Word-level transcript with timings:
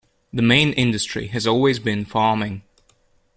The 0.33 0.41
main 0.41 0.73
industry 0.73 1.27
has 1.27 1.45
always 1.45 1.77
been 1.77 2.05
farming. 2.05 2.63